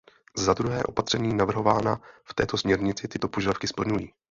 [0.37, 4.13] Za druhé, opatření navrhovaná v této směrnici tyto požadavky splňují.